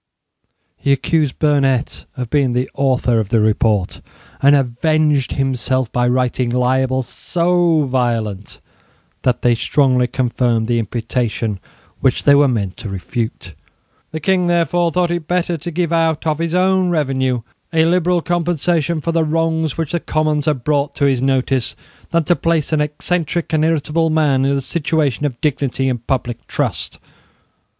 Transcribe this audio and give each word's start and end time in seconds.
He 0.77 0.91
accused 0.91 1.37
Burnet 1.37 2.07
of 2.17 2.31
being 2.31 2.53
the 2.53 2.67
author 2.73 3.19
of 3.19 3.29
the 3.29 3.39
report, 3.39 4.01
and 4.41 4.55
avenged 4.55 5.33
himself 5.33 5.91
by 5.91 6.07
writing 6.07 6.49
libels 6.49 7.07
so 7.07 7.83
violent 7.83 8.61
that 9.21 9.43
they 9.43 9.53
strongly 9.53 10.07
confirmed 10.07 10.67
the 10.67 10.79
imputation 10.79 11.59
which 11.99 12.23
they 12.23 12.33
were 12.33 12.47
meant 12.47 12.77
to 12.77 12.89
refute. 12.89 13.53
The 14.09 14.19
King, 14.19 14.47
therefore, 14.47 14.91
thought 14.91 15.11
it 15.11 15.27
better 15.27 15.55
to 15.55 15.69
give 15.69 15.93
out 15.93 16.25
of 16.25 16.39
his 16.39 16.55
own 16.55 16.89
revenue 16.89 17.43
a 17.71 17.85
liberal 17.85 18.23
compensation 18.23 19.01
for 19.01 19.11
the 19.11 19.23
wrongs 19.23 19.77
which 19.77 19.91
the 19.91 19.99
Commons 19.99 20.47
had 20.47 20.63
brought 20.63 20.95
to 20.95 21.05
his 21.05 21.21
notice 21.21 21.75
than 22.09 22.23
to 22.23 22.35
place 22.35 22.73
an 22.73 22.81
eccentric 22.81 23.53
and 23.53 23.63
irritable 23.63 24.09
man 24.09 24.45
in 24.45 24.57
a 24.57 24.61
situation 24.61 25.27
of 25.27 25.39
dignity 25.41 25.87
and 25.87 26.07
public 26.07 26.47
trust. 26.47 26.97